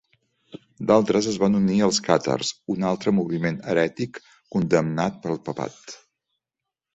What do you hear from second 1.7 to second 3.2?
als càtars, un altre